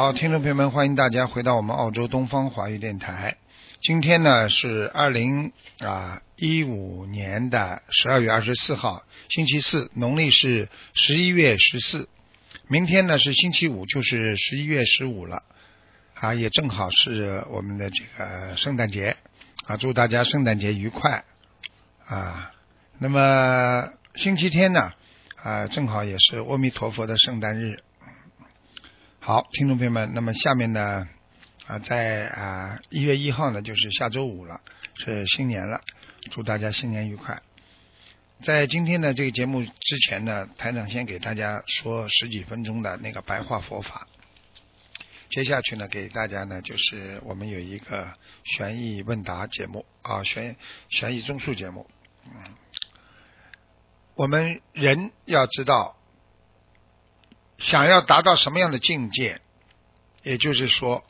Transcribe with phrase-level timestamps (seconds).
[0.00, 3.36] 好，听众朋友们，欢迎大家回到我们澳洲东方华语电台。
[3.82, 12.08] 今天呢是二零啊一五年的十二月二十四号，星期四，农历是十一月十四。
[12.66, 15.42] 明天呢是星期五，就是十一月十五了，
[16.14, 19.18] 啊，也正好是我们的这个圣诞节
[19.66, 21.24] 啊，祝大家圣诞节愉快
[22.06, 22.52] 啊。
[22.98, 24.92] 那么星期天呢
[25.36, 27.82] 啊，正好也是阿弥陀佛的圣诞日。
[29.22, 31.06] 好，听众朋友们，那么下面呢
[31.66, 34.62] 啊，在啊一月一号呢，就是下周五了，
[34.96, 35.82] 是新年了，
[36.30, 37.42] 祝大家新年愉快。
[38.42, 44.08] 在今天的这个节目之前呢，台长先给大家说十几分钟的那个白话佛法。
[45.28, 50.56] 接下去呢，给大家呢就是我们有一个悬疑问答节目啊，悬
[50.88, 51.86] 悬疑综述节目。
[52.24, 52.54] 嗯，
[54.14, 55.98] 我们人要知道。
[57.60, 59.40] 想要达到什么样的境界？
[60.22, 61.04] 也就是说，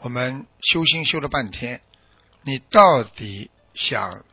[0.00, 1.80] 我们修心修了半天，
[2.42, 4.24] 你到底想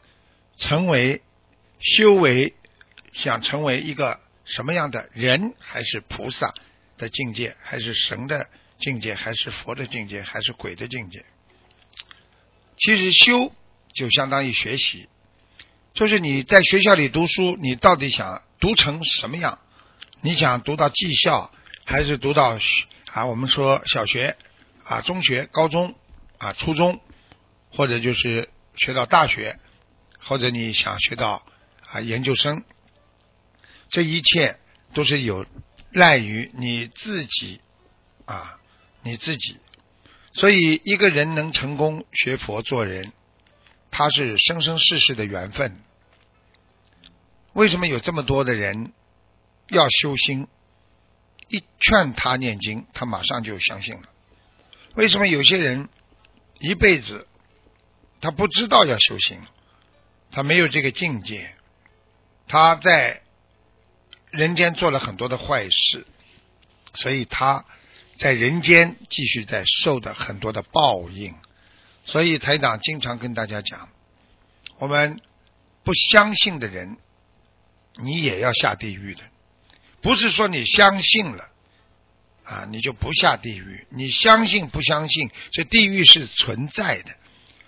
[0.57, 1.21] 成为
[1.79, 2.55] 修为，
[3.13, 6.53] 想成为一个什么样的人，还是菩萨
[6.97, 11.25] 的境界，还是神的境界，还是佛的境界，还是鬼的境界？
[12.77, 13.51] 其实修
[13.93, 15.07] 就相当于学习，
[15.93, 19.59] 就是你在学校里读书，你到底想读成什么样？
[20.25, 21.51] 你想读到技校，
[21.83, 22.57] 还是读到
[23.11, 23.27] 啊？
[23.27, 24.35] 我们说小学
[24.83, 25.93] 啊、中学、高中
[26.39, 26.99] 啊、初中，
[27.69, 29.59] 或者就是学到大学，
[30.17, 31.45] 或者你想学到
[31.91, 32.63] 啊研究生，
[33.89, 34.57] 这一切
[34.95, 35.45] 都是有
[35.91, 37.61] 赖于你自己
[38.25, 38.59] 啊，
[39.03, 39.57] 你自己。
[40.33, 43.13] 所以一个人能成功学佛做人，
[43.91, 45.77] 他是生生世世的缘分。
[47.53, 48.91] 为什么有这么多的人？
[49.67, 50.47] 要修心，
[51.47, 54.09] 一劝他念经，他马上就相信了。
[54.95, 55.89] 为什么有些人
[56.59, 57.27] 一辈子
[58.21, 59.41] 他不知道要修心，
[60.31, 61.55] 他没有这个境界，
[62.47, 63.21] 他在
[64.31, 66.05] 人间做了很多的坏事，
[66.93, 67.65] 所以他
[68.17, 71.35] 在人间继续在受的很多的报应。
[72.05, 73.89] 所以台长经常跟大家讲，
[74.77, 75.19] 我们
[75.83, 76.97] 不相信的人，
[77.95, 79.23] 你也要下地狱的。
[80.05, 81.49] 不是说你相信了
[82.43, 83.87] 啊，你就不下地狱。
[83.89, 87.11] 你相信不相信，这地狱是存在的。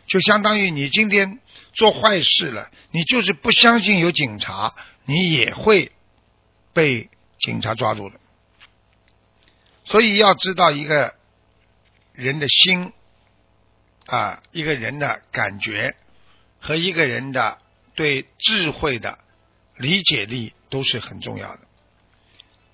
[0.06, 1.40] 就相当于你今天
[1.74, 4.76] 做坏事了，你就是不相信有警察，
[5.06, 5.92] 你也会
[6.74, 7.10] 被
[7.40, 8.20] 警察抓住的。
[9.86, 11.16] 所以要知道一个
[12.14, 12.94] 人的心
[14.06, 15.96] 啊，一个人的感觉
[16.60, 17.60] 和一个人的
[17.96, 19.18] 对智慧的
[19.76, 21.67] 理解力都是很重要的。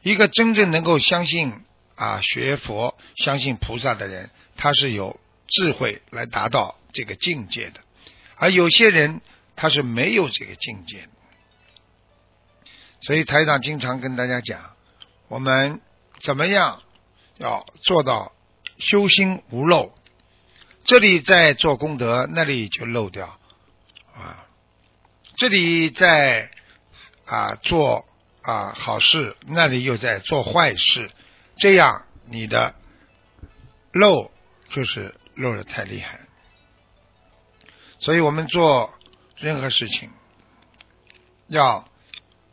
[0.03, 1.53] 一个真正能够相信
[1.96, 7.80] 啊学佛、相信菩萨的人，他是有智慧来达到这个境界的；
[8.36, 9.22] 而有些人
[9.56, 11.08] 他是没有这个境界的。
[13.02, 14.75] 所以台长经常跟大家讲，
[15.30, 15.80] 我们
[16.19, 16.84] 怎么样
[17.38, 18.34] 要做到
[18.78, 19.94] 修心无漏？
[20.84, 23.40] 这里在做功德，那里就漏掉
[24.13, 24.47] 啊；
[25.38, 26.52] 这里在
[27.25, 28.06] 啊做。
[28.44, 31.09] 啊，好事那里又在做坏事，
[31.58, 32.76] 这样你的
[33.94, 34.31] 漏
[34.70, 36.20] 就是漏的太厉害。
[38.00, 38.94] 所以我们做
[39.38, 40.12] 任何事情，
[41.48, 41.88] 要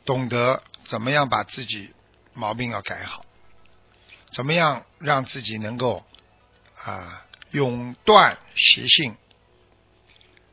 [0.05, 1.93] 懂得怎么样把自己
[2.35, 3.25] 毛病要改好，
[4.33, 6.05] 怎么样让自己能够
[6.77, 9.17] 啊永断习性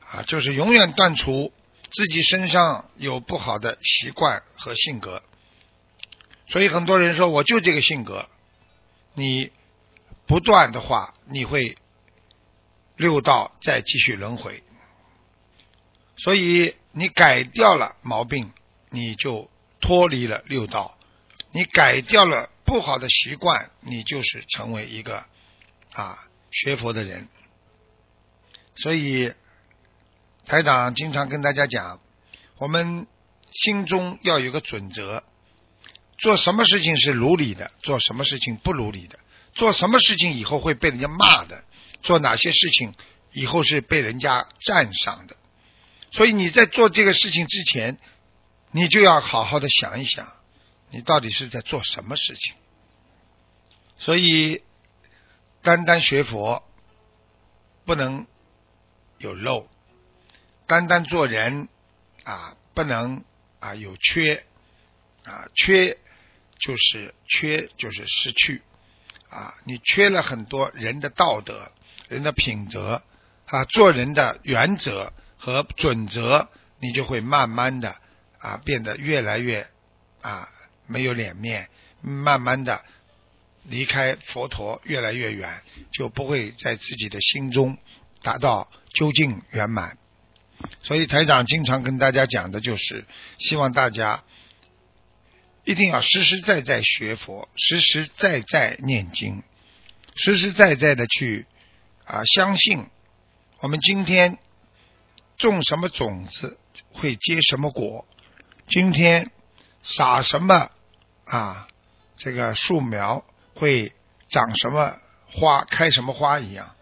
[0.01, 1.53] 啊，就是永远断除。
[1.89, 5.23] 自己身上有不好的习惯和性格，
[6.49, 8.27] 所以很多人说我就这个性格，
[9.13, 9.51] 你
[10.25, 11.77] 不断的话，你会
[12.97, 14.63] 六道再继续轮回。
[16.17, 18.51] 所以你改掉了毛病，
[18.89, 19.49] 你就
[19.79, 20.97] 脱离了六道；
[21.51, 25.25] 你改掉了不好的习惯，你就是成为一个
[25.93, 27.27] 啊学佛的人。
[28.75, 29.33] 所以。
[30.47, 31.99] 台长经常跟大家讲，
[32.57, 33.05] 我们
[33.51, 35.23] 心中要有个准则，
[36.17, 39.19] 做什么事情是如理的，做什么事情不如理的，
[39.53, 41.65] 做什么事情以后会被人家骂的，
[42.01, 42.93] 做哪些事情
[43.33, 45.35] 以后是被人家赞赏的。
[46.11, 47.97] 所以你在做这个事情之前，
[48.71, 50.31] 你就要好好的想一想，
[50.91, 52.55] 你到底是在做什么事情。
[53.97, 54.63] 所以，
[55.61, 56.63] 单单学佛
[57.83, 58.25] 不能
[59.17, 59.67] 有漏，
[60.67, 61.67] 单单做人
[62.23, 63.23] 啊不能
[63.59, 64.43] 啊有缺
[65.23, 65.97] 啊缺
[66.59, 68.61] 就是缺就是失去
[69.29, 71.71] 啊，你缺了很多人的道德、
[72.07, 73.01] 人的品德
[73.47, 75.11] 啊，做人的原则。
[75.39, 76.49] 和准则，
[76.79, 77.95] 你就会慢慢的
[78.39, 79.67] 啊变得越来越
[80.19, 80.49] 啊
[80.87, 81.69] 没有脸面，
[82.01, 82.83] 慢慢的
[83.63, 85.61] 离开佛陀越来越远，
[85.91, 87.77] 就不会在自己的心中
[88.23, 89.99] 达到究竟圆满。
[90.81, 93.05] 所以台长经常跟大家讲的就是，
[93.37, 94.23] 希望大家
[95.63, 99.43] 一定要实实在在学佛，实实在在念经，
[100.15, 101.45] 实实在在的去
[102.05, 102.85] 啊相信
[103.59, 104.37] 我们今天。
[105.39, 106.57] 种什么种子
[106.93, 108.07] 会结什么果？
[108.67, 109.29] 今天
[109.83, 110.71] 撒什么
[111.25, 111.67] 啊？
[112.15, 113.93] 这个树苗会
[114.29, 114.95] 长什么
[115.27, 116.75] 花、开什么花一样。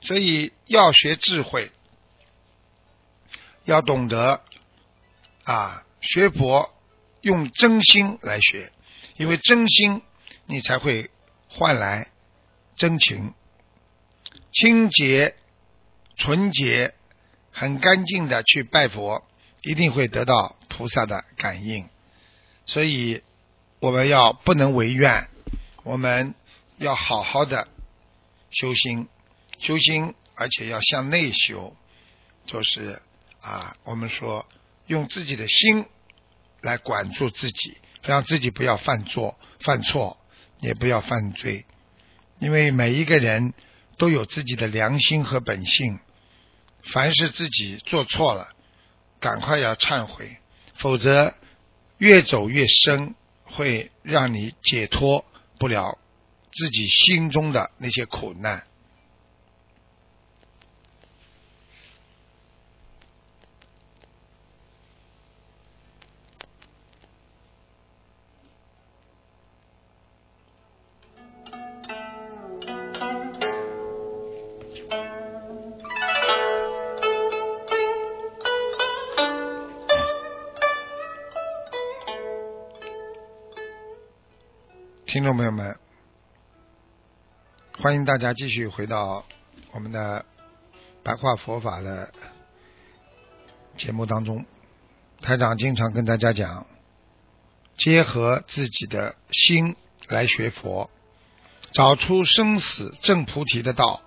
[0.00, 1.70] 所以要学智慧，
[3.64, 4.42] 要懂得
[5.44, 6.74] 啊，学佛
[7.20, 8.72] 用真心来学，
[9.16, 10.02] 因为真心
[10.46, 11.10] 你才会
[11.48, 12.08] 换来
[12.76, 13.34] 真情、
[14.52, 15.34] 清洁、
[16.16, 16.94] 纯洁。
[17.52, 19.26] 很干净的去拜佛，
[19.62, 21.88] 一定会得到菩萨的感应。
[22.64, 23.24] 所以
[23.80, 25.28] 我们要不能违愿，
[25.82, 26.36] 我们
[26.76, 27.66] 要好好的
[28.52, 29.08] 修心，
[29.58, 31.74] 修心，而且要向内修，
[32.46, 33.02] 就是
[33.40, 34.46] 啊，我们说
[34.86, 35.86] 用自己的心
[36.60, 40.18] 来管住自己，让自己不要犯错，犯错
[40.60, 41.64] 也不要犯罪，
[42.38, 43.54] 因为每一个人
[43.96, 45.98] 都有自己的良心和本性。
[46.92, 48.48] 凡是自己做错了，
[49.20, 50.38] 赶快要忏悔，
[50.76, 51.34] 否则
[51.98, 53.14] 越走越深，
[53.44, 55.24] 会让你解脱
[55.58, 55.98] 不了
[56.50, 58.64] 自己心中的那些苦难。
[85.12, 85.76] 听众朋友们，
[87.80, 89.24] 欢迎大家继续回到
[89.72, 90.24] 我们的
[91.02, 92.12] 白话佛法的
[93.76, 94.46] 节目当中。
[95.20, 96.64] 台长经常跟大家讲，
[97.76, 99.74] 结合自己的心
[100.06, 100.88] 来学佛，
[101.72, 104.02] 找出生死正菩提的道。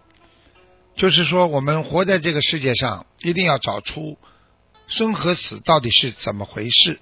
[0.96, 4.18] 就是说，我们活在这个世界上，一定要找出
[4.88, 7.02] 生和死到底是怎么回事，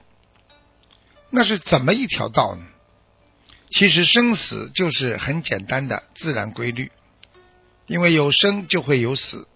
[1.29, 2.65] 那是怎么一条道呢？
[3.71, 6.91] 其实生死就是很简单的自然规律，
[7.87, 9.47] 因为有生就会有死，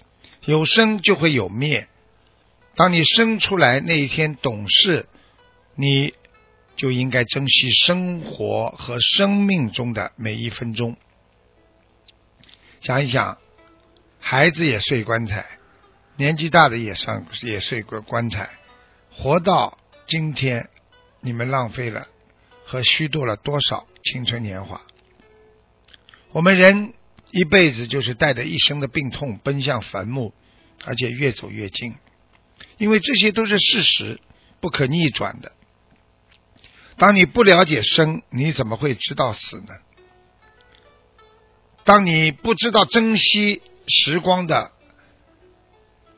[0.46, 1.88] 有生就会有灭。
[2.76, 5.08] 当你生出来那一天懂事，
[5.76, 6.14] 你
[6.78, 10.98] 就应该珍惜生活和生命中的每一分钟。
[12.80, 13.38] 想一想，
[14.20, 15.46] 孩子也睡棺材，
[16.16, 18.50] 年纪大的也算也睡过棺材，
[19.12, 20.70] 活到今天，
[21.22, 22.08] 你们浪费了
[22.66, 23.88] 和虚度了多少？
[24.04, 24.82] 青春年华，
[26.32, 26.94] 我们人
[27.32, 30.32] 一辈子就是带着一生的病痛奔向坟墓，
[30.86, 31.96] 而且越走越近，
[32.78, 34.20] 因为这些都是事实，
[34.60, 35.54] 不可逆转的。
[36.98, 39.74] 当你不了解生，你怎么会知道死呢？
[41.84, 44.72] 当你不知道珍惜时光的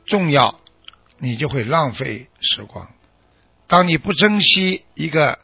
[0.04, 0.60] 重要，
[1.16, 2.90] 你就会浪费时光。
[3.66, 5.38] 当你不珍惜一个。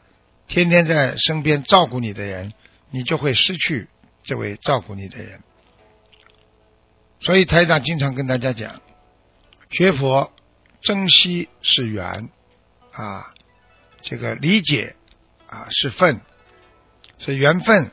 [0.47, 2.53] 天天在身边照顾你的人，
[2.91, 3.87] 你就会失去
[4.23, 5.41] 这位照顾你的人。
[7.19, 8.81] 所以台长经常跟大家讲，
[9.71, 10.31] 学佛
[10.81, 12.29] 珍惜是缘
[12.91, 13.33] 啊，
[14.01, 14.95] 这个理解
[15.47, 16.21] 啊是份，
[17.17, 17.91] 所以缘分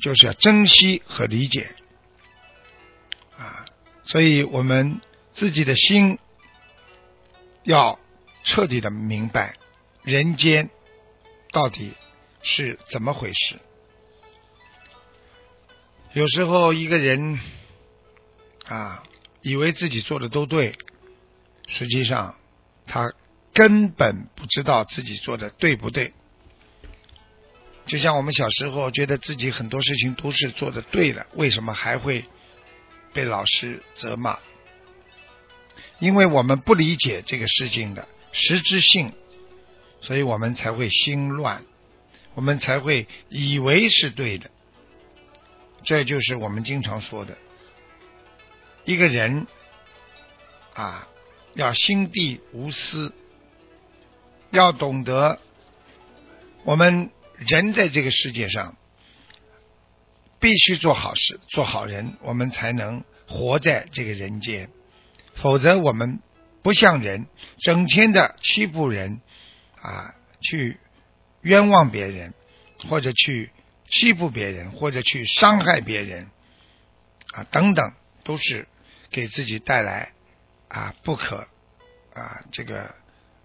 [0.00, 1.70] 就是要珍惜和理解
[3.38, 3.64] 啊。
[4.04, 5.00] 所以我们
[5.34, 6.18] 自己的心
[7.62, 8.00] 要
[8.42, 9.54] 彻底的明白
[10.02, 10.70] 人间。
[11.54, 11.92] 到底
[12.42, 13.60] 是怎么回事？
[16.12, 17.38] 有时候一个人
[18.66, 19.04] 啊，
[19.40, 20.74] 以为自己做的都对，
[21.68, 22.34] 实际上
[22.86, 23.12] 他
[23.52, 26.12] 根本不知道自己做的对不对。
[27.86, 32.24] 就像我们小时候觉得自己很多事情都是做的对的，为什么还会
[33.12, 34.40] 被老师责骂？
[36.00, 39.12] 因为我们不理解这个事情的实质性，
[40.04, 41.64] 所以我们才会心乱，
[42.34, 44.48] 我们才会以为是对的。
[45.82, 47.36] 这就是我们经常说的，
[48.84, 49.48] 一个人
[50.74, 51.08] 啊，
[51.54, 53.12] 要心地无私，
[54.50, 55.40] 要懂得
[56.62, 57.10] 我们。
[57.36, 58.76] 人在这个世界上，
[60.38, 64.70] 必须做好事、做好人，我们才能活在这个人间。
[65.34, 66.20] 否则，我们
[66.62, 67.26] 不像人，
[67.58, 69.20] 整天的欺负人
[69.84, 70.78] 啊，去
[71.42, 72.32] 冤枉别人，
[72.88, 73.50] 或者去
[73.90, 76.30] 欺负别人，或者去伤害别人
[77.34, 77.92] 啊，等等，
[78.24, 78.66] 都是
[79.10, 80.12] 给自己带来
[80.68, 81.46] 啊不可
[82.14, 82.94] 啊这个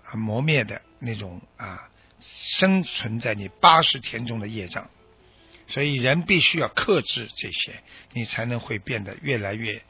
[0.03, 1.89] 啊磨灭的那种啊。
[2.21, 4.89] 生存在你八十天中的业障，
[5.69, 7.81] 所以人必须要克制这些，
[8.11, 9.81] 你才能会变得越来越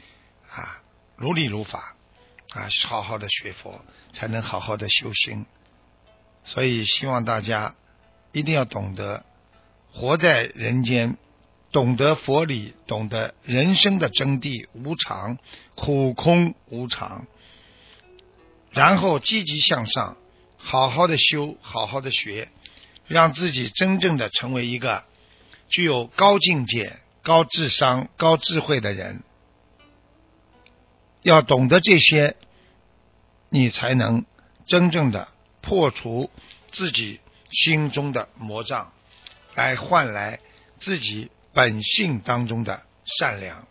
[0.47, 0.83] 啊
[1.15, 1.95] 如理如法
[2.53, 5.47] 啊，好好的学佛，才能好好的修心。
[6.49, 7.75] 所以希望大家
[8.31, 9.23] 一定要懂得
[9.93, 11.15] 活在人间，
[11.71, 15.37] 懂得佛理，懂得人生的真谛无常、
[15.75, 17.27] 苦空无常，
[18.71, 20.17] 然后积极向上。
[20.57, 22.49] 好好的修，好好的学，
[23.05, 25.03] 让自己真正的成为一个
[25.69, 29.21] 具有高境界、高智商、高智慧的人。
[31.21, 32.35] 要懂得这些，
[33.49, 34.25] 你才能
[34.65, 35.27] 真正的
[35.61, 36.29] 破除
[36.71, 37.19] 自己
[37.51, 38.91] 心中的魔障，
[39.55, 40.39] 来换来
[40.79, 43.67] 自己本性当中的善良。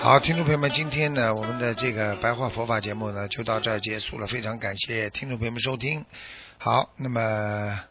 [0.00, 4.26] 好，听众朋友们，今天呢，我们的这个白话佛法节目呢，就到这儿结束了。
[4.26, 6.06] 非常感谢听众朋友们收听。
[6.56, 7.84] 好，那么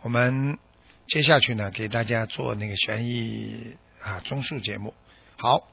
[0.00, 0.58] 我们
[1.06, 4.92] 接下去呢，给大家做那个悬疑啊综述节目。
[5.42, 5.71] 好。